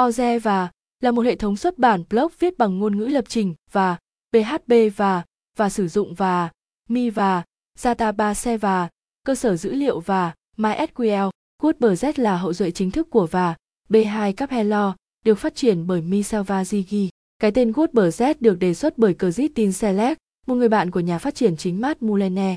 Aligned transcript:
Oze 0.00 0.38
và 0.38 0.70
là 1.00 1.10
một 1.10 1.22
hệ 1.22 1.36
thống 1.36 1.56
xuất 1.56 1.78
bản 1.78 2.02
blog 2.10 2.32
viết 2.38 2.58
bằng 2.58 2.78
ngôn 2.78 2.98
ngữ 2.98 3.04
lập 3.04 3.24
trình 3.28 3.54
và 3.72 3.96
PHP 4.32 4.72
và 4.96 5.22
và 5.56 5.68
sử 5.68 5.88
dụng 5.88 6.14
và 6.14 6.50
Mi 6.88 7.10
và 7.10 7.42
Database 7.78 8.56
và 8.56 8.88
cơ 9.24 9.34
sở 9.34 9.56
dữ 9.56 9.72
liệu 9.72 10.00
và 10.00 10.34
MySQL. 10.56 11.30
WordPress 11.62 12.12
là 12.16 12.36
hậu 12.36 12.52
duệ 12.52 12.70
chính 12.70 12.90
thức 12.90 13.10
của 13.10 13.26
và 13.26 13.54
B2 13.88 14.32
Capello 14.32 14.96
được 15.24 15.34
phát 15.34 15.54
triển 15.54 15.86
bởi 15.86 16.00
Michel 16.00 16.42
Vazigi. 16.42 17.08
Cái 17.38 17.50
tên 17.50 17.72
WordPress 17.72 18.34
được 18.40 18.58
đề 18.58 18.74
xuất 18.74 18.98
bởi 18.98 19.14
Kristin 19.14 19.72
Select, 19.72 20.18
một 20.46 20.54
người 20.54 20.68
bạn 20.68 20.90
của 20.90 21.00
nhà 21.00 21.18
phát 21.18 21.34
triển 21.34 21.56
chính 21.56 21.80
Matt 21.80 22.02
Mulene. 22.02 22.56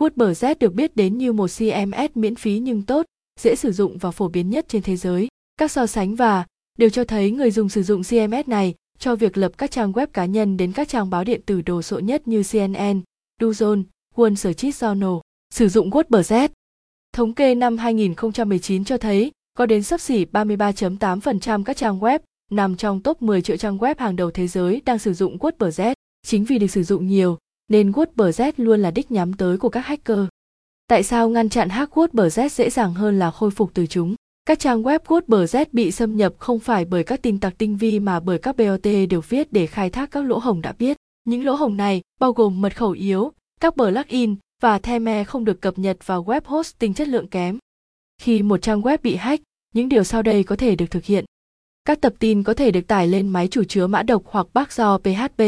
WordPress 0.00 0.54
được 0.60 0.74
biết 0.74 0.96
đến 0.96 1.18
như 1.18 1.32
một 1.32 1.50
CMS 1.58 2.10
miễn 2.14 2.34
phí 2.34 2.58
nhưng 2.58 2.82
tốt, 2.82 3.06
dễ 3.40 3.54
sử 3.54 3.72
dụng 3.72 3.98
và 3.98 4.10
phổ 4.10 4.28
biến 4.28 4.50
nhất 4.50 4.64
trên 4.68 4.82
thế 4.82 4.96
giới. 4.96 5.28
Các 5.56 5.70
so 5.70 5.86
sánh 5.86 6.14
và 6.14 6.44
đều 6.78 6.90
cho 6.90 7.04
thấy 7.04 7.30
người 7.30 7.50
dùng 7.50 7.68
sử 7.68 7.82
dụng 7.82 8.02
CMS 8.02 8.48
này 8.48 8.74
cho 8.98 9.16
việc 9.16 9.36
lập 9.36 9.52
các 9.58 9.70
trang 9.70 9.92
web 9.92 10.06
cá 10.06 10.24
nhân 10.24 10.56
đến 10.56 10.72
các 10.72 10.88
trang 10.88 11.10
báo 11.10 11.24
điện 11.24 11.40
tử 11.46 11.62
đồ 11.62 11.82
sộ 11.82 11.98
nhất 11.98 12.28
như 12.28 12.42
CNN, 12.52 13.00
Duzone, 13.40 13.82
Wall 14.14 14.34
Street 14.34 14.74
Journal. 14.74 15.20
Sử 15.54 15.68
dụng 15.68 15.90
WordPress. 15.90 16.48
Thống 17.12 17.34
kê 17.34 17.54
năm 17.54 17.78
2019 17.78 18.84
cho 18.84 18.98
thấy 18.98 19.32
có 19.54 19.66
đến 19.66 19.82
sấp 19.82 20.00
xỉ 20.00 20.24
33.8% 20.24 21.64
các 21.64 21.76
trang 21.76 22.00
web 22.00 22.18
nằm 22.50 22.76
trong 22.76 23.00
top 23.00 23.22
10 23.22 23.42
triệu 23.42 23.56
trang 23.56 23.78
web 23.78 23.94
hàng 23.98 24.16
đầu 24.16 24.30
thế 24.30 24.46
giới 24.46 24.82
đang 24.84 24.98
sử 24.98 25.14
dụng 25.14 25.36
WordPress. 25.36 25.94
Chính 26.26 26.44
vì 26.44 26.58
được 26.58 26.66
sử 26.66 26.82
dụng 26.82 27.06
nhiều, 27.06 27.38
nên 27.68 27.90
WordPress 27.90 28.52
luôn 28.56 28.82
là 28.82 28.90
đích 28.90 29.10
nhắm 29.10 29.32
tới 29.32 29.58
của 29.58 29.68
các 29.68 29.80
hacker. 29.80 30.18
Tại 30.86 31.02
sao 31.02 31.28
ngăn 31.28 31.48
chặn 31.48 31.68
hack 31.68 31.92
WordPress 31.92 32.48
dễ 32.48 32.70
dàng 32.70 32.94
hơn 32.94 33.18
là 33.18 33.30
khôi 33.30 33.50
phục 33.50 33.70
từ 33.74 33.86
chúng? 33.86 34.14
Các 34.46 34.58
trang 34.58 34.82
web 34.82 34.98
WordPress 34.98 35.66
bị 35.72 35.90
xâm 35.90 36.16
nhập 36.16 36.34
không 36.38 36.58
phải 36.58 36.84
bởi 36.84 37.04
các 37.04 37.22
tin 37.22 37.40
tặc 37.40 37.54
tinh 37.58 37.76
vi 37.76 38.00
mà 38.00 38.20
bởi 38.20 38.38
các 38.38 38.56
bot 38.56 38.82
đều 39.10 39.20
viết 39.28 39.52
để 39.52 39.66
khai 39.66 39.90
thác 39.90 40.10
các 40.10 40.24
lỗ 40.24 40.38
hổng 40.38 40.62
đã 40.62 40.72
biết. 40.72 40.96
Những 41.24 41.44
lỗ 41.44 41.54
hổng 41.54 41.76
này 41.76 42.02
bao 42.20 42.32
gồm 42.32 42.60
mật 42.60 42.76
khẩu 42.76 42.90
yếu, 42.90 43.32
các 43.60 43.74
plugin 43.74 44.36
và 44.62 44.78
theme 44.78 45.24
không 45.24 45.44
được 45.44 45.60
cập 45.60 45.78
nhật 45.78 46.06
vào 46.06 46.24
web 46.24 46.40
hosting 46.44 46.94
chất 46.94 47.08
lượng 47.08 47.28
kém. 47.28 47.58
Khi 48.22 48.42
một 48.42 48.62
trang 48.62 48.82
web 48.82 48.98
bị 49.02 49.16
hack, 49.16 49.42
những 49.74 49.88
điều 49.88 50.04
sau 50.04 50.22
đây 50.22 50.44
có 50.44 50.56
thể 50.56 50.76
được 50.76 50.90
thực 50.90 51.04
hiện. 51.04 51.24
Các 51.84 52.00
tập 52.00 52.14
tin 52.18 52.42
có 52.42 52.54
thể 52.54 52.70
được 52.70 52.86
tải 52.86 53.08
lên 53.08 53.28
máy 53.28 53.48
chủ 53.48 53.64
chứa 53.64 53.86
mã 53.86 54.02
độc 54.02 54.22
hoặc 54.26 54.46
bác 54.54 54.72
do 54.72 54.98
PHP. 54.98 55.42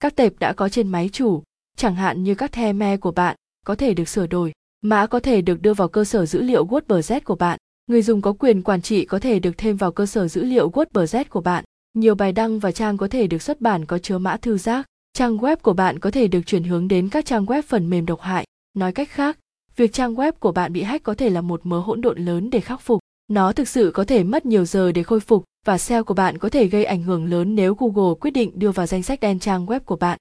Các 0.00 0.16
tệp 0.16 0.38
đã 0.38 0.52
có 0.52 0.68
trên 0.68 0.88
máy 0.88 1.10
chủ, 1.12 1.42
chẳng 1.76 1.94
hạn 1.94 2.22
như 2.22 2.34
các 2.34 2.52
theme 2.52 2.96
của 2.96 3.10
bạn, 3.10 3.36
có 3.66 3.74
thể 3.74 3.94
được 3.94 4.08
sửa 4.08 4.26
đổi. 4.26 4.52
Mã 4.80 5.06
có 5.06 5.20
thể 5.20 5.42
được 5.42 5.62
đưa 5.62 5.74
vào 5.74 5.88
cơ 5.88 6.04
sở 6.04 6.26
dữ 6.26 6.42
liệu 6.42 6.66
WordPress 6.66 7.20
của 7.24 7.34
bạn. 7.34 7.58
Người 7.86 8.02
dùng 8.02 8.20
có 8.20 8.32
quyền 8.32 8.62
quản 8.62 8.82
trị 8.82 9.04
có 9.04 9.18
thể 9.18 9.38
được 9.38 9.58
thêm 9.58 9.76
vào 9.76 9.92
cơ 9.92 10.06
sở 10.06 10.28
dữ 10.28 10.44
liệu 10.44 10.70
WordPress 10.70 11.24
của 11.30 11.40
bạn. 11.40 11.64
Nhiều 11.94 12.14
bài 12.14 12.32
đăng 12.32 12.58
và 12.58 12.72
trang 12.72 12.96
có 12.96 13.08
thể 13.08 13.26
được 13.26 13.42
xuất 13.42 13.60
bản 13.60 13.84
có 13.84 13.98
chứa 13.98 14.18
mã 14.18 14.36
thư 14.36 14.58
giác. 14.58 14.86
Trang 15.12 15.36
web 15.36 15.56
của 15.56 15.72
bạn 15.72 15.98
có 15.98 16.10
thể 16.10 16.28
được 16.28 16.40
chuyển 16.46 16.64
hướng 16.64 16.88
đến 16.88 17.08
các 17.08 17.26
trang 17.26 17.46
web 17.46 17.62
phần 17.62 17.90
mềm 17.90 18.06
độc 18.06 18.20
hại. 18.20 18.46
Nói 18.74 18.92
cách 18.92 19.08
khác, 19.10 19.38
việc 19.76 19.92
trang 19.92 20.14
web 20.14 20.32
của 20.32 20.52
bạn 20.52 20.72
bị 20.72 20.82
hack 20.82 21.04
có 21.04 21.14
thể 21.14 21.30
là 21.30 21.40
một 21.40 21.66
mớ 21.66 21.78
hỗn 21.78 22.00
độn 22.00 22.18
lớn 22.18 22.50
để 22.50 22.60
khắc 22.60 22.80
phục. 22.80 23.00
Nó 23.28 23.52
thực 23.52 23.68
sự 23.68 23.90
có 23.94 24.04
thể 24.04 24.24
mất 24.24 24.46
nhiều 24.46 24.64
giờ 24.64 24.92
để 24.92 25.02
khôi 25.02 25.20
phục 25.20 25.44
và 25.66 25.78
SEO 25.78 26.04
của 26.04 26.14
bạn 26.14 26.38
có 26.38 26.48
thể 26.48 26.66
gây 26.66 26.84
ảnh 26.84 27.02
hưởng 27.02 27.24
lớn 27.24 27.54
nếu 27.54 27.74
Google 27.74 28.14
quyết 28.20 28.30
định 28.30 28.58
đưa 28.58 28.70
vào 28.70 28.86
danh 28.86 29.02
sách 29.02 29.20
đen 29.20 29.38
trang 29.38 29.66
web 29.66 29.80
của 29.80 29.96
bạn. 29.96 30.18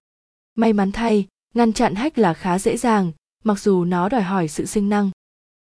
May 0.55 0.73
mắn 0.73 0.91
thay, 0.91 1.27
ngăn 1.53 1.73
chặn 1.73 1.95
hack 1.95 2.17
là 2.17 2.33
khá 2.33 2.59
dễ 2.59 2.77
dàng, 2.77 3.11
mặc 3.43 3.59
dù 3.59 3.85
nó 3.85 4.09
đòi 4.09 4.21
hỏi 4.21 4.47
sự 4.47 4.65
sinh 4.65 4.89
năng. 4.89 5.11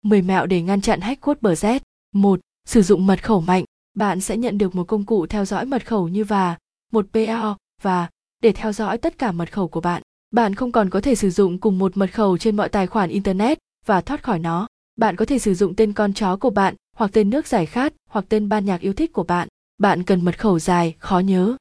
10 0.02 0.22
mẹo 0.22 0.46
để 0.46 0.62
ngăn 0.62 0.80
chặn 0.80 1.00
hack 1.00 1.22
WordPress. 1.22 1.80
1. 2.14 2.40
Sử 2.64 2.82
dụng 2.82 3.06
mật 3.06 3.24
khẩu 3.24 3.40
mạnh. 3.40 3.64
Bạn 3.94 4.20
sẽ 4.20 4.36
nhận 4.36 4.58
được 4.58 4.74
một 4.74 4.84
công 4.84 5.04
cụ 5.04 5.26
theo 5.26 5.44
dõi 5.44 5.66
mật 5.66 5.86
khẩu 5.86 6.08
như 6.08 6.24
và, 6.24 6.56
một 6.92 7.06
PO 7.12 7.56
và 7.82 8.08
để 8.42 8.52
theo 8.52 8.72
dõi 8.72 8.98
tất 8.98 9.18
cả 9.18 9.32
mật 9.32 9.52
khẩu 9.52 9.68
của 9.68 9.80
bạn. 9.80 10.02
Bạn 10.30 10.54
không 10.54 10.72
còn 10.72 10.90
có 10.90 11.00
thể 11.00 11.14
sử 11.14 11.30
dụng 11.30 11.58
cùng 11.58 11.78
một 11.78 11.96
mật 11.96 12.12
khẩu 12.12 12.38
trên 12.38 12.56
mọi 12.56 12.68
tài 12.68 12.86
khoản 12.86 13.10
internet 13.10 13.58
và 13.86 14.00
thoát 14.00 14.22
khỏi 14.22 14.38
nó. 14.38 14.68
Bạn 14.96 15.16
có 15.16 15.24
thể 15.24 15.38
sử 15.38 15.54
dụng 15.54 15.74
tên 15.76 15.92
con 15.92 16.12
chó 16.12 16.36
của 16.36 16.50
bạn 16.50 16.74
hoặc 16.96 17.10
tên 17.12 17.30
nước 17.30 17.46
giải 17.46 17.66
khát 17.66 17.92
hoặc 18.10 18.24
tên 18.28 18.48
ban 18.48 18.64
nhạc 18.64 18.80
yêu 18.80 18.92
thích 18.92 19.12
của 19.12 19.24
bạn. 19.24 19.48
Bạn 19.78 20.02
cần 20.02 20.24
mật 20.24 20.38
khẩu 20.38 20.58
dài, 20.58 20.94
khó 20.98 21.18
nhớ. 21.18 21.56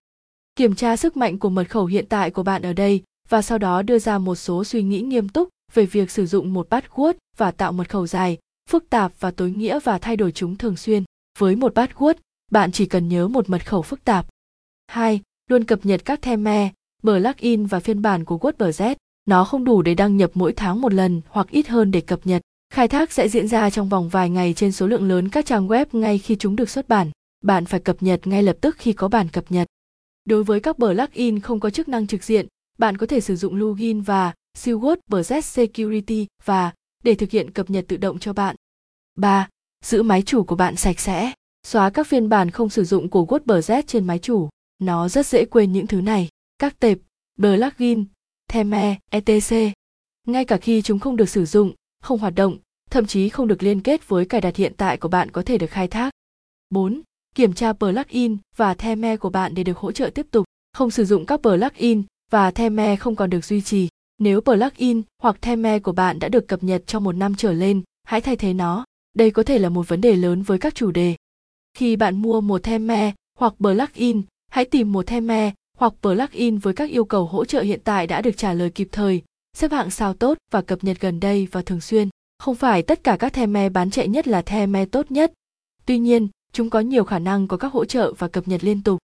Kiểm 0.56 0.76
tra 0.76 0.98
sức 0.98 1.18
mạnh 1.18 1.40
của 1.40 1.50
mật 1.50 1.70
khẩu 1.70 1.86
hiện 1.86 2.06
tại 2.10 2.32
của 2.32 2.44
bạn 2.44 2.62
ở 2.62 2.74
đây 2.74 3.04
và 3.30 3.42
sau 3.42 3.58
đó 3.58 3.82
đưa 3.82 4.00
ra 4.00 4.18
một 4.18 4.36
số 4.36 4.64
suy 4.64 4.84
nghĩ 4.84 5.02
nghiêm 5.02 5.30
túc 5.30 5.50
về 5.74 5.86
việc 5.86 6.12
sử 6.12 6.26
dụng 6.26 6.54
một 6.54 6.68
password 6.70 7.14
và 7.38 7.52
tạo 7.52 7.72
mật 7.72 7.90
khẩu 7.90 8.08
dài, 8.08 8.38
phức 8.70 8.90
tạp 8.90 9.14
và 9.20 9.32
tối 9.32 9.52
nghĩa 9.52 9.80
và 9.84 9.98
thay 9.98 10.16
đổi 10.16 10.32
chúng 10.32 10.56
thường 10.56 10.78
xuyên. 10.78 11.04
Với 11.40 11.56
một 11.56 11.78
password, 11.78 12.14
bạn 12.52 12.72
chỉ 12.72 12.86
cần 12.86 13.10
nhớ 13.10 13.28
một 13.28 13.50
mật 13.50 13.68
khẩu 13.68 13.82
phức 13.82 14.04
tạp. 14.04 14.28
2. 14.88 15.22
Luôn 15.50 15.64
cập 15.64 15.86
nhật 15.86 16.02
các 16.06 16.22
theme, 16.22 16.72
plugin 17.04 17.66
và 17.66 17.80
phiên 17.80 18.02
bản 18.02 18.26
của 18.26 18.38
WordPress. 18.38 18.96
Nó 19.26 19.46
không 19.46 19.64
đủ 19.64 19.82
để 19.82 19.94
đăng 19.94 20.18
nhập 20.18 20.32
mỗi 20.34 20.54
tháng 20.54 20.82
một 20.82 20.94
lần 20.94 21.22
hoặc 21.30 21.48
ít 21.50 21.68
hơn 21.68 21.92
để 21.92 22.02
cập 22.02 22.20
nhật. 22.24 22.42
Khai 22.74 22.88
thác 22.88 23.12
sẽ 23.12 23.30
diễn 23.30 23.48
ra 23.48 23.70
trong 23.70 23.90
vòng 23.90 24.10
vài 24.10 24.30
ngày 24.30 24.54
trên 24.54 24.72
số 24.72 24.88
lượng 24.88 25.08
lớn 25.08 25.30
các 25.30 25.46
trang 25.46 25.68
web 25.68 25.86
ngay 25.92 26.18
khi 26.18 26.36
chúng 26.36 26.56
được 26.56 26.70
xuất 26.70 26.88
bản. 26.88 27.12
Bạn 27.44 27.66
phải 27.66 27.80
cập 27.80 28.04
nhật 28.04 28.28
ngay 28.28 28.44
lập 28.44 28.58
tức 28.62 28.76
khi 28.80 28.94
có 28.94 29.08
bản 29.08 29.30
cập 29.30 29.46
nhật. 29.50 29.68
Đối 30.26 30.44
với 30.44 30.60
các 30.60 30.76
plugin 30.76 31.40
không 31.40 31.60
có 31.60 31.70
chức 31.70 31.90
năng 31.90 32.08
trực 32.08 32.24
diện, 32.24 32.48
bạn 32.78 32.98
có 32.98 33.06
thể 33.06 33.20
sử 33.20 33.36
dụng 33.36 33.56
login 33.56 34.02
và 34.02 34.34
siêu 34.62 34.80
WordPress 34.80 35.42
Security 35.42 36.28
và 36.46 36.74
để 37.04 37.16
thực 37.16 37.32
hiện 37.32 37.52
cập 37.52 37.70
nhật 37.70 37.86
tự 37.88 37.98
động 37.98 38.20
cho 38.20 38.34
bạn. 38.34 38.56
3. 39.16 39.50
Giữ 39.84 40.04
máy 40.04 40.22
chủ 40.22 40.44
của 40.44 40.56
bạn 40.56 40.76
sạch 40.76 41.00
sẽ. 41.00 41.32
Xóa 41.68 41.90
các 41.90 42.08
phiên 42.08 42.30
bản 42.30 42.52
không 42.52 42.70
sử 42.70 42.84
dụng 42.84 43.10
của 43.10 43.26
WordPress 43.26 43.84
trên 43.88 44.08
máy 44.08 44.20
chủ. 44.20 44.50
Nó 44.80 45.10
rất 45.10 45.26
dễ 45.26 45.46
quên 45.46 45.72
những 45.72 45.88
thứ 45.88 46.02
này. 46.02 46.30
Các 46.58 46.80
tệp, 46.80 46.98
plugin, 47.38 48.06
theme, 48.50 49.00
etc. 49.10 49.54
Ngay 50.28 50.46
cả 50.46 50.58
khi 50.58 50.82
chúng 50.82 51.00
không 51.00 51.16
được 51.16 51.30
sử 51.30 51.46
dụng, 51.46 51.74
không 52.04 52.20
hoạt 52.20 52.36
động, 52.36 52.58
thậm 52.90 53.06
chí 53.06 53.30
không 53.30 53.48
được 53.48 53.64
liên 53.64 53.82
kết 53.82 54.08
với 54.08 54.26
cài 54.26 54.42
đặt 54.42 54.56
hiện 54.56 54.74
tại 54.78 54.98
của 54.98 55.10
bạn 55.10 55.32
có 55.32 55.42
thể 55.42 55.58
được 55.58 55.70
khai 55.70 55.88
thác. 55.88 56.12
4. 56.70 57.02
Kiểm 57.36 57.54
tra 57.54 57.74
plugin 57.74 58.38
và 58.56 58.74
theme 58.74 59.18
của 59.18 59.30
bạn 59.30 59.54
để 59.56 59.64
được 59.64 59.78
hỗ 59.78 59.92
trợ 59.92 60.10
tiếp 60.16 60.28
tục. 60.32 60.46
Không 60.74 60.92
sử 60.92 61.06
dụng 61.06 61.26
các 61.26 61.40
plugin 61.42 62.04
và 62.32 62.52
theme 62.52 62.96
không 62.96 63.16
còn 63.16 63.30
được 63.30 63.46
duy 63.46 63.62
trì. 63.62 63.88
Nếu 64.24 64.42
plugin 64.42 65.02
hoặc 65.22 65.42
theme 65.42 65.80
của 65.80 65.92
bạn 65.92 66.20
đã 66.20 66.28
được 66.28 66.48
cập 66.48 66.64
nhật 66.64 66.84
trong 66.88 67.04
một 67.04 67.12
năm 67.12 67.36
trở 67.36 67.54
lên, 67.54 67.82
hãy 68.04 68.22
thay 68.22 68.36
thế 68.36 68.54
nó. 68.54 68.86
Đây 69.14 69.32
có 69.32 69.44
thể 69.44 69.60
là 69.60 69.70
một 69.70 69.88
vấn 69.88 70.02
đề 70.02 70.16
lớn 70.16 70.42
với 70.42 70.58
các 70.58 70.76
chủ 70.76 70.92
đề. 70.92 71.16
Khi 71.74 71.96
bạn 71.96 72.18
mua 72.18 72.42
một 72.42 72.64
theme 72.64 73.14
hoặc 73.40 73.54
plugin, 73.60 74.22
hãy 74.48 74.66
tìm 74.66 74.92
một 74.92 75.08
theme 75.08 75.54
hoặc 75.78 75.94
plugin 76.02 76.58
với 76.58 76.74
các 76.74 76.90
yêu 76.90 77.06
cầu 77.06 77.26
hỗ 77.26 77.46
trợ 77.46 77.62
hiện 77.62 77.80
tại 77.84 78.08
đã 78.08 78.22
được 78.22 78.38
trả 78.38 78.54
lời 78.54 78.70
kịp 78.70 78.88
thời, 78.92 79.22
xếp 79.58 79.72
hạng 79.72 79.92
sao 79.92 80.14
tốt 80.14 80.38
và 80.52 80.62
cập 80.62 80.84
nhật 80.84 80.98
gần 81.00 81.20
đây 81.20 81.48
và 81.52 81.62
thường 81.62 81.82
xuyên. 81.82 82.10
Không 82.40 82.56
phải 82.56 82.82
tất 82.82 83.04
cả 83.04 83.18
các 83.20 83.34
theme 83.34 83.70
bán 83.70 83.90
chạy 83.92 84.08
nhất 84.08 84.28
là 84.28 84.42
theme 84.42 84.86
tốt 84.86 85.12
nhất. 85.12 85.34
Tuy 85.86 86.00
nhiên, 86.00 86.28
chúng 86.54 86.70
có 86.70 86.80
nhiều 86.80 87.04
khả 87.04 87.20
năng 87.20 87.48
có 87.48 87.58
các 87.58 87.74
hỗ 87.74 87.86
trợ 87.86 88.14
và 88.18 88.28
cập 88.28 88.48
nhật 88.48 88.64
liên 88.64 88.84
tục. 88.84 89.00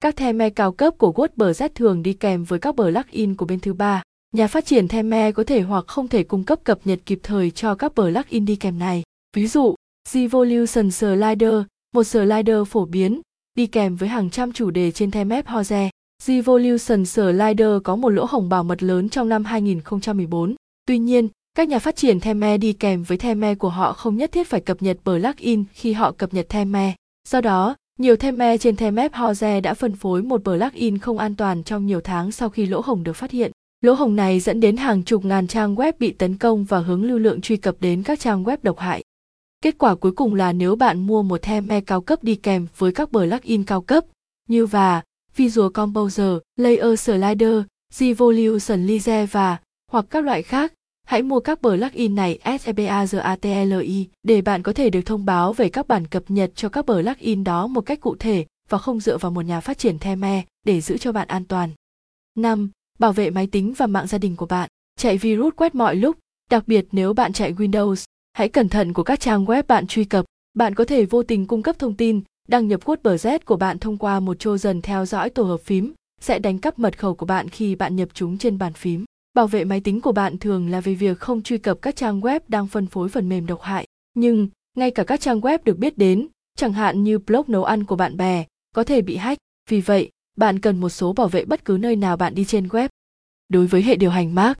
Các 0.00 0.16
theme 0.16 0.50
cao 0.50 0.72
cấp 0.72 0.94
của 0.98 1.12
WordPress 1.12 1.68
thường 1.74 2.02
đi 2.02 2.12
kèm 2.12 2.44
với 2.44 2.58
các 2.58 2.74
plugin 2.74 3.34
của 3.34 3.46
bên 3.46 3.60
thứ 3.60 3.72
ba. 3.72 4.02
Nhà 4.34 4.46
phát 4.46 4.66
triển 4.66 4.88
theme 4.88 5.32
có 5.32 5.44
thể 5.44 5.60
hoặc 5.60 5.84
không 5.86 6.08
thể 6.08 6.22
cung 6.22 6.44
cấp 6.44 6.58
cập 6.64 6.78
nhật 6.84 6.98
kịp 7.06 7.20
thời 7.22 7.50
cho 7.50 7.74
các 7.74 7.92
plugin 7.94 8.44
đi 8.44 8.56
kèm 8.56 8.78
này. 8.78 9.02
Ví 9.36 9.46
dụ, 9.46 9.74
Revolution 10.08 10.90
Slider, 10.90 11.54
một 11.94 12.04
slider 12.04 12.68
phổ 12.68 12.84
biến, 12.84 13.20
đi 13.54 13.66
kèm 13.66 13.96
với 13.96 14.08
hàng 14.08 14.30
trăm 14.30 14.52
chủ 14.52 14.70
đề 14.70 14.90
trên 14.90 15.10
theme 15.10 15.42
Hoze. 15.42 15.88
Revolution 16.22 17.04
Slider 17.04 17.68
có 17.84 17.96
một 17.96 18.08
lỗ 18.08 18.24
hổng 18.24 18.48
bảo 18.48 18.64
mật 18.64 18.82
lớn 18.82 19.08
trong 19.08 19.28
năm 19.28 19.44
2014. 19.44 20.54
Tuy 20.86 20.98
nhiên, 20.98 21.28
các 21.56 21.68
nhà 21.68 21.78
phát 21.78 21.96
triển 21.96 22.20
theme 22.20 22.58
đi 22.58 22.72
kèm 22.72 23.02
với 23.02 23.18
theme 23.18 23.54
của 23.54 23.68
họ 23.68 23.92
không 23.92 24.16
nhất 24.16 24.32
thiết 24.32 24.48
phải 24.48 24.60
cập 24.60 24.82
nhật 24.82 24.98
plugin 25.04 25.64
khi 25.72 25.92
họ 25.92 26.12
cập 26.12 26.34
nhật 26.34 26.48
theme. 26.48 26.94
Do 27.28 27.40
đó, 27.40 27.76
nhiều 27.98 28.16
theme 28.16 28.58
trên 28.58 28.76
theme 28.76 29.08
Hoze 29.08 29.60
đã 29.60 29.74
phân 29.74 29.96
phối 29.96 30.22
một 30.22 30.44
plugin 30.44 30.98
không 30.98 31.18
an 31.18 31.36
toàn 31.36 31.64
trong 31.64 31.86
nhiều 31.86 32.00
tháng 32.00 32.32
sau 32.32 32.50
khi 32.50 32.66
lỗ 32.66 32.80
hổng 32.84 33.04
được 33.04 33.16
phát 33.16 33.30
hiện. 33.30 33.52
Lỗ 33.84 33.92
hổng 33.92 34.16
này 34.16 34.40
dẫn 34.40 34.60
đến 34.60 34.76
hàng 34.76 35.02
chục 35.02 35.24
ngàn 35.24 35.46
trang 35.46 35.74
web 35.74 35.92
bị 35.98 36.12
tấn 36.12 36.38
công 36.38 36.64
và 36.64 36.78
hướng 36.78 37.04
lưu 37.04 37.18
lượng 37.18 37.40
truy 37.40 37.56
cập 37.56 37.76
đến 37.80 38.02
các 38.02 38.20
trang 38.20 38.44
web 38.44 38.56
độc 38.62 38.78
hại. 38.78 39.04
Kết 39.62 39.78
quả 39.78 39.94
cuối 39.94 40.12
cùng 40.12 40.34
là 40.34 40.52
nếu 40.52 40.76
bạn 40.76 41.06
mua 41.06 41.22
một 41.22 41.42
theme 41.42 41.76
e 41.76 41.80
cao 41.80 42.00
cấp 42.00 42.24
đi 42.24 42.34
kèm 42.34 42.66
với 42.78 42.92
các 42.92 43.08
plugin 43.10 43.64
cao 43.64 43.80
cấp 43.80 44.04
như 44.48 44.66
và 44.66 45.02
Visual 45.36 45.70
Composer, 45.72 46.36
Layer 46.56 47.00
Slider, 47.00 47.62
Revolution 47.92 48.86
Lize 48.86 49.26
và 49.26 49.56
hoặc 49.92 50.04
các 50.10 50.24
loại 50.24 50.42
khác, 50.42 50.72
hãy 51.06 51.22
mua 51.22 51.40
các 51.40 51.60
plugin 51.62 52.14
này 52.14 52.38
SEBAZATLI 52.44 54.04
để 54.22 54.42
bạn 54.42 54.62
có 54.62 54.72
thể 54.72 54.90
được 54.90 55.02
thông 55.06 55.24
báo 55.24 55.52
về 55.52 55.68
các 55.68 55.88
bản 55.88 56.06
cập 56.06 56.22
nhật 56.28 56.50
cho 56.54 56.68
các 56.68 56.82
plugin 56.82 57.44
đó 57.44 57.66
một 57.66 57.80
cách 57.80 58.00
cụ 58.00 58.16
thể 58.18 58.46
và 58.68 58.78
không 58.78 59.00
dựa 59.00 59.18
vào 59.18 59.32
một 59.32 59.42
nhà 59.42 59.60
phát 59.60 59.78
triển 59.78 59.98
theme 59.98 60.28
e 60.28 60.44
để 60.66 60.80
giữ 60.80 60.98
cho 60.98 61.12
bạn 61.12 61.28
an 61.28 61.44
toàn. 61.44 61.70
5. 62.38 62.70
Bảo 63.04 63.12
vệ 63.12 63.30
máy 63.30 63.46
tính 63.46 63.74
và 63.76 63.86
mạng 63.86 64.06
gia 64.06 64.18
đình 64.18 64.36
của 64.36 64.46
bạn. 64.46 64.68
Chạy 64.96 65.18
virus 65.18 65.54
quét 65.56 65.74
mọi 65.74 65.96
lúc, 65.96 66.16
đặc 66.50 66.68
biệt 66.68 66.86
nếu 66.92 67.14
bạn 67.14 67.32
chạy 67.32 67.52
Windows. 67.52 68.04
Hãy 68.32 68.48
cẩn 68.48 68.68
thận 68.68 68.92
của 68.92 69.02
các 69.02 69.20
trang 69.20 69.44
web 69.44 69.62
bạn 69.68 69.86
truy 69.86 70.04
cập. 70.04 70.24
Bạn 70.54 70.74
có 70.74 70.84
thể 70.84 71.04
vô 71.04 71.22
tình 71.22 71.46
cung 71.46 71.62
cấp 71.62 71.78
thông 71.78 71.94
tin 71.94 72.20
Đăng 72.48 72.68
nhập 72.68 72.80
WordPress 72.84 73.38
của 73.44 73.56
bạn 73.56 73.78
thông 73.78 73.96
qua 73.96 74.20
một 74.20 74.36
dần 74.58 74.82
theo 74.82 75.06
dõi 75.06 75.30
tổ 75.30 75.42
hợp 75.42 75.60
phím 75.60 75.92
sẽ 76.20 76.38
đánh 76.38 76.58
cắp 76.58 76.78
mật 76.78 76.98
khẩu 76.98 77.14
của 77.14 77.26
bạn 77.26 77.48
khi 77.48 77.74
bạn 77.74 77.96
nhập 77.96 78.08
chúng 78.14 78.38
trên 78.38 78.58
bàn 78.58 78.72
phím. 78.72 79.04
Bảo 79.34 79.46
vệ 79.46 79.64
máy 79.64 79.80
tính 79.80 80.00
của 80.00 80.12
bạn 80.12 80.38
thường 80.38 80.70
là 80.70 80.80
về 80.80 80.94
việc 80.94 81.18
không 81.18 81.42
truy 81.42 81.58
cập 81.58 81.82
các 81.82 81.96
trang 81.96 82.20
web 82.20 82.40
đang 82.48 82.66
phân 82.66 82.86
phối 82.86 83.08
phần 83.08 83.28
mềm 83.28 83.46
độc 83.46 83.62
hại. 83.62 83.86
Nhưng, 84.14 84.48
ngay 84.76 84.90
cả 84.90 85.04
các 85.04 85.20
trang 85.20 85.40
web 85.40 85.58
được 85.64 85.78
biết 85.78 85.98
đến, 85.98 86.28
chẳng 86.56 86.72
hạn 86.72 87.04
như 87.04 87.18
blog 87.18 87.44
nấu 87.48 87.64
ăn 87.64 87.84
của 87.84 87.96
bạn 87.96 88.16
bè, 88.16 88.44
có 88.74 88.84
thể 88.84 89.02
bị 89.02 89.16
hack. 89.16 89.38
Vì 89.70 89.80
vậy, 89.80 90.10
bạn 90.36 90.60
cần 90.60 90.80
một 90.80 90.88
số 90.88 91.12
bảo 91.12 91.28
vệ 91.28 91.44
bất 91.44 91.64
cứ 91.64 91.78
nơi 91.80 91.96
nào 91.96 92.16
bạn 92.16 92.34
đi 92.34 92.44
trên 92.44 92.66
web. 92.66 92.88
Đối 93.48 93.66
với 93.66 93.82
hệ 93.82 93.96
điều 93.96 94.10
hành 94.10 94.34
Mac, 94.34 94.58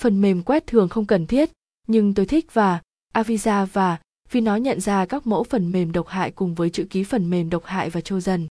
phần 0.00 0.20
mềm 0.20 0.42
quét 0.42 0.66
thường 0.66 0.88
không 0.88 1.06
cần 1.06 1.26
thiết, 1.26 1.50
nhưng 1.86 2.14
tôi 2.14 2.26
thích 2.26 2.54
và 2.54 2.82
Avisa 3.12 3.64
và 3.64 3.98
vì 4.30 4.40
nó 4.40 4.56
nhận 4.56 4.80
ra 4.80 5.06
các 5.06 5.26
mẫu 5.26 5.44
phần 5.44 5.72
mềm 5.72 5.92
độc 5.92 6.08
hại 6.08 6.30
cùng 6.30 6.54
với 6.54 6.70
chữ 6.70 6.86
ký 6.90 7.04
phần 7.04 7.30
mềm 7.30 7.50
độc 7.50 7.64
hại 7.64 7.90
và 7.90 8.00
Trojan. 8.00 8.46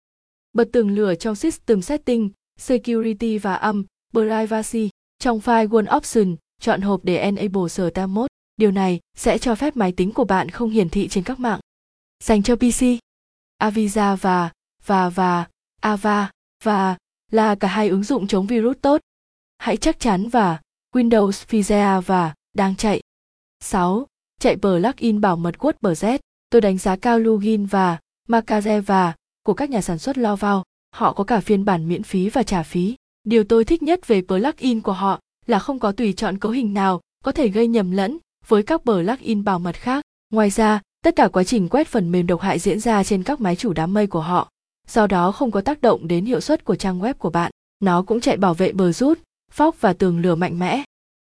Bật 0.52 0.68
tường 0.72 0.90
lửa 0.90 1.14
trong 1.14 1.34
System 1.34 1.82
Setting, 1.82 2.30
Security 2.58 3.38
và 3.38 3.54
âm, 3.54 3.84
Privacy. 4.12 4.90
Trong 5.18 5.38
file 5.38 5.76
One 5.76 5.96
Option, 5.96 6.36
chọn 6.60 6.80
hộp 6.80 7.04
để 7.04 7.16
Enable 7.16 7.68
Start 7.68 8.08
Mode. 8.08 8.28
Điều 8.56 8.70
này 8.70 9.00
sẽ 9.16 9.38
cho 9.38 9.54
phép 9.54 9.76
máy 9.76 9.92
tính 9.92 10.12
của 10.12 10.24
bạn 10.24 10.48
không 10.48 10.70
hiển 10.70 10.88
thị 10.88 11.08
trên 11.08 11.24
các 11.24 11.40
mạng. 11.40 11.60
Dành 12.24 12.42
cho 12.42 12.56
PC, 12.56 12.84
Avisa 13.58 14.16
và 14.16 14.50
và 14.86 15.08
và 15.08 15.46
Ava 15.80 16.30
và 16.64 16.96
là 17.30 17.54
cả 17.54 17.68
hai 17.68 17.88
ứng 17.88 18.02
dụng 18.02 18.26
chống 18.26 18.46
virus 18.46 18.76
tốt. 18.82 19.00
Hãy 19.58 19.76
chắc 19.76 20.00
chắn 20.00 20.28
và 20.28 20.60
Windows 20.94 21.30
Physea 21.30 22.00
và 22.00 22.34
đang 22.54 22.76
chạy. 22.76 23.00
6. 23.60 24.06
Chạy 24.40 24.56
plugin 24.56 25.20
bảo 25.20 25.36
mật 25.36 25.54
WordPress. 25.58 26.18
Tôi 26.50 26.60
đánh 26.60 26.78
giá 26.78 26.96
cao 26.96 27.18
Login 27.18 27.66
và 27.66 27.98
Makaze 28.28 28.82
và 28.82 29.14
của 29.42 29.54
các 29.54 29.70
nhà 29.70 29.80
sản 29.80 29.98
xuất 29.98 30.18
lo 30.18 30.36
vào 30.36 30.64
Họ 30.94 31.12
có 31.12 31.24
cả 31.24 31.40
phiên 31.40 31.64
bản 31.64 31.88
miễn 31.88 32.02
phí 32.02 32.28
và 32.28 32.42
trả 32.42 32.62
phí. 32.62 32.96
Điều 33.24 33.44
tôi 33.44 33.64
thích 33.64 33.82
nhất 33.82 34.06
về 34.06 34.22
plugin 34.22 34.80
của 34.80 34.92
họ 34.92 35.20
là 35.46 35.58
không 35.58 35.78
có 35.78 35.92
tùy 35.92 36.12
chọn 36.12 36.38
cấu 36.38 36.52
hình 36.52 36.74
nào 36.74 37.00
có 37.24 37.32
thể 37.32 37.48
gây 37.48 37.68
nhầm 37.68 37.90
lẫn 37.90 38.18
với 38.46 38.62
các 38.62 38.82
plugin 38.84 39.44
bảo 39.44 39.58
mật 39.58 39.76
khác. 39.76 40.04
Ngoài 40.32 40.50
ra, 40.50 40.80
tất 41.04 41.16
cả 41.16 41.28
quá 41.28 41.44
trình 41.44 41.68
quét 41.68 41.88
phần 41.88 42.12
mềm 42.12 42.26
độc 42.26 42.40
hại 42.40 42.58
diễn 42.58 42.80
ra 42.80 43.04
trên 43.04 43.22
các 43.22 43.40
máy 43.40 43.56
chủ 43.56 43.72
đám 43.72 43.94
mây 43.94 44.06
của 44.06 44.20
họ, 44.20 44.48
do 44.88 45.06
đó 45.06 45.32
không 45.32 45.50
có 45.50 45.60
tác 45.60 45.80
động 45.80 46.08
đến 46.08 46.24
hiệu 46.24 46.40
suất 46.40 46.64
của 46.64 46.76
trang 46.76 47.00
web 47.00 47.14
của 47.14 47.30
bạn. 47.30 47.50
Nó 47.80 48.02
cũng 48.02 48.20
chạy 48.20 48.36
bảo 48.36 48.54
vệ 48.54 48.72
bờ 48.72 48.92
rút, 48.92 49.18
phóc 49.52 49.80
và 49.80 49.92
tường 49.92 50.20
lửa 50.20 50.34
mạnh 50.34 50.58
mẽ. 50.58 50.82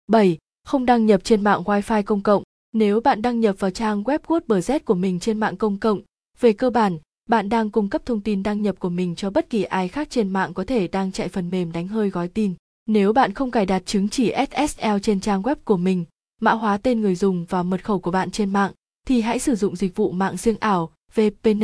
7. 0.07 0.37
Không 0.63 0.85
đăng 0.85 1.05
nhập 1.05 1.21
trên 1.23 1.43
mạng 1.43 1.63
Wi-Fi 1.63 2.03
công 2.03 2.21
cộng. 2.21 2.43
Nếu 2.73 3.01
bạn 3.01 3.21
đăng 3.21 3.39
nhập 3.39 3.55
vào 3.59 3.71
trang 3.71 4.03
web 4.03 4.19
WordPress 4.27 4.79
của 4.85 4.93
mình 4.93 5.19
trên 5.19 5.39
mạng 5.39 5.57
công 5.57 5.77
cộng, 5.77 6.01
về 6.39 6.53
cơ 6.53 6.69
bản, 6.69 6.97
bạn 7.29 7.49
đang 7.49 7.69
cung 7.69 7.89
cấp 7.89 8.05
thông 8.05 8.21
tin 8.21 8.43
đăng 8.43 8.61
nhập 8.61 8.79
của 8.79 8.89
mình 8.89 9.15
cho 9.15 9.29
bất 9.29 9.49
kỳ 9.49 9.63
ai 9.63 9.87
khác 9.87 10.07
trên 10.09 10.29
mạng 10.29 10.53
có 10.53 10.63
thể 10.63 10.87
đang 10.87 11.11
chạy 11.11 11.29
phần 11.29 11.49
mềm 11.49 11.71
đánh 11.71 11.87
hơi 11.87 12.09
gói 12.09 12.27
tin. 12.27 12.53
Nếu 12.85 13.13
bạn 13.13 13.33
không 13.33 13.51
cài 13.51 13.65
đặt 13.65 13.85
chứng 13.85 14.09
chỉ 14.09 14.33
SSL 14.51 14.97
trên 15.01 15.19
trang 15.19 15.41
web 15.41 15.55
của 15.65 15.77
mình, 15.77 16.05
mã 16.41 16.51
hóa 16.51 16.77
tên 16.77 17.01
người 17.01 17.15
dùng 17.15 17.45
và 17.49 17.63
mật 17.63 17.83
khẩu 17.83 17.99
của 17.99 18.11
bạn 18.11 18.31
trên 18.31 18.53
mạng, 18.53 18.71
thì 19.07 19.21
hãy 19.21 19.39
sử 19.39 19.55
dụng 19.55 19.75
dịch 19.75 19.95
vụ 19.95 20.11
mạng 20.11 20.37
riêng 20.37 20.57
ảo 20.59 20.91
VPN 21.15 21.63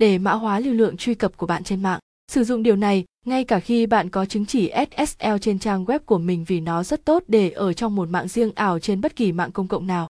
để 0.00 0.18
mã 0.18 0.32
hóa 0.32 0.60
lưu 0.60 0.74
lượng 0.74 0.96
truy 0.96 1.14
cập 1.14 1.36
của 1.36 1.46
bạn 1.46 1.64
trên 1.64 1.82
mạng. 1.82 2.00
Sử 2.32 2.44
dụng 2.44 2.62
điều 2.62 2.76
này 2.76 3.04
ngay 3.26 3.44
cả 3.44 3.60
khi 3.60 3.86
bạn 3.86 4.10
có 4.10 4.24
chứng 4.24 4.46
chỉ 4.46 4.72
SSL 4.90 5.36
trên 5.40 5.58
trang 5.58 5.84
web 5.84 5.98
của 5.98 6.18
mình 6.18 6.44
vì 6.44 6.60
nó 6.60 6.82
rất 6.82 7.04
tốt 7.04 7.22
để 7.28 7.50
ở 7.50 7.72
trong 7.72 7.96
một 7.96 8.08
mạng 8.08 8.28
riêng 8.28 8.52
ảo 8.54 8.78
trên 8.78 9.00
bất 9.00 9.16
kỳ 9.16 9.32
mạng 9.32 9.52
công 9.52 9.68
cộng 9.68 9.86
nào. 9.86 10.08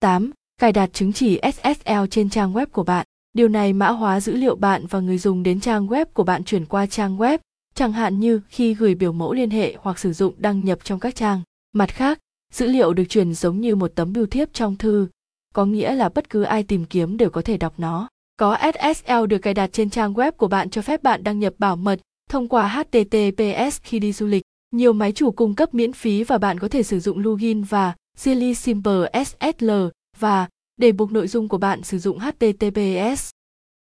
8. 0.00 0.30
Cài 0.60 0.72
đặt 0.72 0.92
chứng 0.92 1.12
chỉ 1.12 1.40
SSL 1.52 2.06
trên 2.10 2.30
trang 2.30 2.52
web 2.52 2.66
của 2.66 2.84
bạn. 2.84 3.06
Điều 3.32 3.48
này 3.48 3.72
mã 3.72 3.88
hóa 3.88 4.20
dữ 4.20 4.36
liệu 4.36 4.56
bạn 4.56 4.86
và 4.86 5.00
người 5.00 5.18
dùng 5.18 5.42
đến 5.42 5.60
trang 5.60 5.86
web 5.86 6.04
của 6.04 6.24
bạn 6.24 6.44
chuyển 6.44 6.66
qua 6.66 6.86
trang 6.86 7.18
web, 7.18 7.38
chẳng 7.74 7.92
hạn 7.92 8.20
như 8.20 8.40
khi 8.48 8.74
gửi 8.74 8.94
biểu 8.94 9.12
mẫu 9.12 9.32
liên 9.32 9.50
hệ 9.50 9.74
hoặc 9.80 9.98
sử 9.98 10.12
dụng 10.12 10.34
đăng 10.38 10.64
nhập 10.64 10.78
trong 10.84 11.00
các 11.00 11.14
trang. 11.14 11.40
Mặt 11.72 11.94
khác, 11.94 12.18
dữ 12.52 12.66
liệu 12.66 12.92
được 12.92 13.04
truyền 13.08 13.34
giống 13.34 13.60
như 13.60 13.76
một 13.76 13.92
tấm 13.94 14.12
bưu 14.12 14.26
thiếp 14.26 14.52
trong 14.52 14.76
thư, 14.76 15.08
có 15.54 15.64
nghĩa 15.66 15.94
là 15.94 16.08
bất 16.08 16.30
cứ 16.30 16.42
ai 16.42 16.62
tìm 16.62 16.84
kiếm 16.84 17.16
đều 17.16 17.30
có 17.30 17.42
thể 17.42 17.56
đọc 17.56 17.74
nó. 17.78 18.08
Có 18.40 18.58
SSL 18.74 19.26
được 19.28 19.38
cài 19.38 19.54
đặt 19.54 19.70
trên 19.72 19.90
trang 19.90 20.14
web 20.14 20.32
của 20.32 20.48
bạn 20.48 20.70
cho 20.70 20.82
phép 20.82 21.02
bạn 21.02 21.24
đăng 21.24 21.38
nhập 21.38 21.54
bảo 21.58 21.76
mật 21.76 22.00
thông 22.30 22.48
qua 22.48 22.68
HTTPS 22.68 23.82
khi 23.82 23.98
đi 23.98 24.12
du 24.12 24.26
lịch. 24.26 24.42
Nhiều 24.70 24.92
máy 24.92 25.12
chủ 25.12 25.30
cung 25.30 25.54
cấp 25.54 25.74
miễn 25.74 25.92
phí 25.92 26.24
và 26.24 26.38
bạn 26.38 26.58
có 26.58 26.68
thể 26.68 26.82
sử 26.82 27.00
dụng 27.00 27.18
login 27.18 27.62
và 27.62 27.94
Silly 28.18 28.54
Simple 28.54 29.24
SSL 29.24 29.70
và 30.18 30.48
để 30.76 30.92
buộc 30.92 31.12
nội 31.12 31.28
dung 31.28 31.48
của 31.48 31.58
bạn 31.58 31.82
sử 31.82 31.98
dụng 31.98 32.18
HTTPS. 32.18 33.30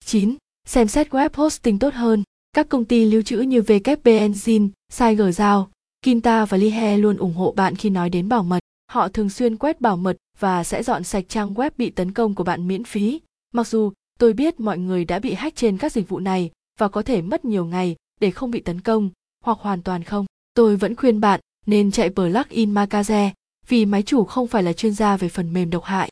9. 0.05 0.35
Xem 0.67 0.87
xét 0.87 1.09
web 1.09 1.29
hosting 1.33 1.79
tốt 1.79 1.93
hơn. 1.93 2.23
Các 2.53 2.69
công 2.69 2.85
ty 2.85 3.05
lưu 3.05 3.21
trữ 3.21 3.37
như 3.37 3.59
WP 3.61 4.19
Engine, 4.19 4.67
SiteGround, 4.91 5.67
Kinta 6.01 6.45
và 6.45 6.57
Lihe 6.57 6.97
luôn 6.97 7.17
ủng 7.17 7.33
hộ 7.33 7.51
bạn 7.51 7.75
khi 7.75 7.89
nói 7.89 8.09
đến 8.09 8.29
bảo 8.29 8.43
mật. 8.43 8.59
Họ 8.91 9.07
thường 9.07 9.29
xuyên 9.29 9.57
quét 9.57 9.81
bảo 9.81 9.97
mật 9.97 10.17
và 10.39 10.63
sẽ 10.63 10.83
dọn 10.83 11.03
sạch 11.03 11.25
trang 11.27 11.53
web 11.53 11.71
bị 11.77 11.89
tấn 11.89 12.11
công 12.11 12.35
của 12.35 12.43
bạn 12.43 12.67
miễn 12.67 12.83
phí. 12.83 13.21
Mặc 13.53 13.67
dù 13.67 13.91
tôi 14.21 14.33
biết 14.33 14.59
mọi 14.59 14.77
người 14.77 15.05
đã 15.05 15.19
bị 15.19 15.33
hack 15.33 15.55
trên 15.55 15.77
các 15.77 15.91
dịch 15.91 16.09
vụ 16.09 16.19
này 16.19 16.51
và 16.79 16.87
có 16.87 17.01
thể 17.01 17.21
mất 17.21 17.45
nhiều 17.45 17.65
ngày 17.65 17.95
để 18.19 18.31
không 18.31 18.51
bị 18.51 18.59
tấn 18.59 18.81
công 18.81 19.09
hoặc 19.43 19.57
hoàn 19.61 19.81
toàn 19.81 20.03
không. 20.03 20.25
Tôi 20.53 20.75
vẫn 20.75 20.95
khuyên 20.95 21.19
bạn 21.19 21.39
nên 21.65 21.91
chạy 21.91 22.09
plugin 22.09 22.73
Makaze 22.73 23.29
vì 23.67 23.85
máy 23.85 24.03
chủ 24.03 24.23
không 24.23 24.47
phải 24.47 24.63
là 24.63 24.73
chuyên 24.73 24.93
gia 24.93 25.17
về 25.17 25.29
phần 25.29 25.53
mềm 25.53 25.69
độc 25.69 25.83
hại. 25.83 26.09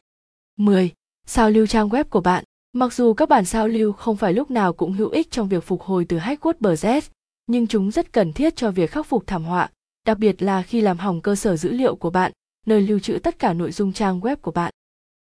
10. 0.58 0.92
Sao 1.28 1.50
lưu 1.50 1.68
trang 1.68 1.90
web 1.90 2.04
của 2.04 2.22
bạn. 2.22 2.44
Mặc 2.74 2.94
dù 2.94 3.14
các 3.14 3.30
bản 3.30 3.46
sao 3.46 3.68
lưu 3.68 3.92
không 3.92 4.18
phải 4.18 4.34
lúc 4.34 4.52
nào 4.52 4.74
cũng 4.74 4.94
hữu 4.94 5.10
ích 5.10 5.32
trong 5.32 5.50
việc 5.50 5.64
phục 5.64 5.82
hồi 5.82 6.06
từ 6.06 6.18
hack 6.18 6.46
WordPress, 6.46 7.02
nhưng 7.48 7.68
chúng 7.68 7.92
rất 7.92 8.14
cần 8.14 8.34
thiết 8.34 8.56
cho 8.56 8.72
việc 8.72 8.92
khắc 8.92 9.06
phục 9.06 9.28
thảm 9.28 9.44
họa, 9.44 9.70
đặc 10.06 10.18
biệt 10.18 10.42
là 10.42 10.62
khi 10.62 10.82
làm 10.82 10.98
hỏng 10.98 11.22
cơ 11.22 11.36
sở 11.36 11.58
dữ 11.58 11.72
liệu 11.72 11.96
của 11.96 12.10
bạn, 12.10 12.32
nơi 12.66 12.82
lưu 12.82 13.00
trữ 13.00 13.20
tất 13.24 13.40
cả 13.40 13.54
nội 13.54 13.72
dung 13.72 13.94
trang 13.94 14.20
web 14.20 14.36
của 14.36 14.52
bạn. 14.52 14.74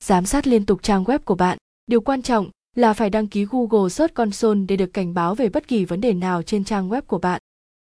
Giám 0.05 0.27
sát 0.27 0.47
liên 0.47 0.67
tục 0.67 0.83
trang 0.83 1.05
web 1.05 1.19
của 1.19 1.35
bạn. 1.35 1.59
Điều 1.87 2.01
quan 2.01 2.23
trọng 2.23 2.51
là 2.77 2.93
phải 2.93 3.11
đăng 3.11 3.27
ký 3.27 3.47
Google 3.51 3.89
Search 3.89 4.15
Console 4.15 4.61
để 4.69 4.77
được 4.77 4.93
cảnh 4.93 5.15
báo 5.15 5.35
về 5.35 5.49
bất 5.49 5.69
kỳ 5.69 5.85
vấn 5.85 6.01
đề 6.01 6.13
nào 6.13 6.43
trên 6.43 6.65
trang 6.65 6.89
web 6.89 7.03
của 7.03 7.19
bạn. 7.19 7.41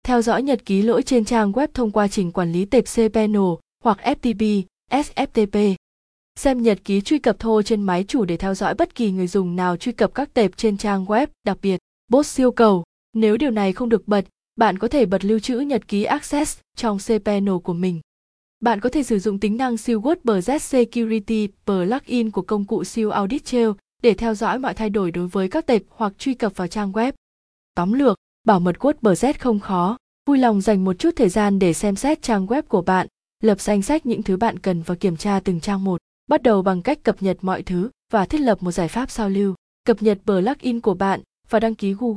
Theo 0.03 0.21
dõi 0.21 0.43
nhật 0.43 0.65
ký 0.65 0.81
lỗi 0.81 1.03
trên 1.03 1.25
trang 1.25 1.51
web 1.51 1.67
thông 1.73 1.91
qua 1.91 2.07
trình 2.07 2.31
quản 2.31 2.51
lý 2.51 2.65
tệp 2.65 2.83
cPanel 2.83 3.41
hoặc 3.83 3.97
FTP, 4.03 4.61
SFTP. 4.91 5.75
Xem 6.39 6.61
nhật 6.61 6.79
ký 6.83 7.01
truy 7.01 7.19
cập 7.19 7.39
thô 7.39 7.61
trên 7.61 7.81
máy 7.81 8.03
chủ 8.07 8.25
để 8.25 8.37
theo 8.37 8.55
dõi 8.55 8.73
bất 8.73 8.95
kỳ 8.95 9.11
người 9.11 9.27
dùng 9.27 9.55
nào 9.55 9.77
truy 9.77 9.91
cập 9.91 10.13
các 10.13 10.33
tệp 10.33 10.57
trên 10.57 10.77
trang 10.77 11.05
web, 11.05 11.27
đặc 11.43 11.57
biệt, 11.61 11.79
bot 12.07 12.25
siêu 12.25 12.51
cầu. 12.51 12.83
Nếu 13.13 13.37
điều 13.37 13.51
này 13.51 13.73
không 13.73 13.89
được 13.89 14.07
bật, 14.07 14.25
bạn 14.55 14.77
có 14.77 14.87
thể 14.87 15.05
bật 15.05 15.25
lưu 15.25 15.39
trữ 15.39 15.59
nhật 15.59 15.87
ký 15.87 16.03
Access 16.03 16.59
trong 16.77 16.97
cPanel 16.97 17.57
của 17.63 17.73
mình. 17.73 18.01
Bạn 18.59 18.79
có 18.79 18.89
thể 18.89 19.03
sử 19.03 19.19
dụng 19.19 19.39
tính 19.39 19.57
năng 19.57 19.77
siêu 19.77 20.01
Security 20.61 21.47
plugin 21.65 22.31
của 22.31 22.41
công 22.41 22.65
cụ 22.65 22.83
siêu 22.83 23.09
Audit 23.09 23.45
Trail 23.45 23.69
để 24.03 24.13
theo 24.13 24.33
dõi 24.33 24.59
mọi 24.59 24.73
thay 24.73 24.89
đổi 24.89 25.11
đối 25.11 25.27
với 25.27 25.49
các 25.49 25.65
tệp 25.65 25.81
hoặc 25.89 26.13
truy 26.17 26.33
cập 26.33 26.55
vào 26.55 26.67
trang 26.67 26.91
web. 26.91 27.11
Tóm 27.75 27.93
lược, 27.93 28.17
bảo 28.43 28.59
mật 28.59 28.75
WordPress 28.79 29.33
không 29.39 29.59
khó. 29.59 29.97
Vui 30.27 30.37
lòng 30.37 30.61
dành 30.61 30.83
một 30.83 30.93
chút 30.99 31.09
thời 31.15 31.29
gian 31.29 31.59
để 31.59 31.73
xem 31.73 31.95
xét 31.95 32.21
trang 32.21 32.45
web 32.45 32.61
của 32.61 32.81
bạn, 32.81 33.07
lập 33.43 33.61
danh 33.61 33.81
sách 33.81 34.05
những 34.05 34.23
thứ 34.23 34.37
bạn 34.37 34.59
cần 34.59 34.81
và 34.81 34.95
kiểm 34.95 35.17
tra 35.17 35.39
từng 35.39 35.59
trang 35.59 35.83
một. 35.83 36.01
Bắt 36.27 36.43
đầu 36.43 36.61
bằng 36.61 36.81
cách 36.81 37.03
cập 37.03 37.23
nhật 37.23 37.37
mọi 37.41 37.63
thứ 37.63 37.89
và 38.11 38.25
thiết 38.25 38.41
lập 38.41 38.63
một 38.63 38.71
giải 38.71 38.87
pháp 38.87 39.11
sao 39.11 39.29
lưu. 39.29 39.55
Cập 39.85 40.03
nhật 40.03 40.17
plugin 40.25 40.79
của 40.81 40.93
bạn 40.93 41.21
và 41.49 41.59
đăng 41.59 41.75
ký 41.75 41.93
Google 41.93 42.13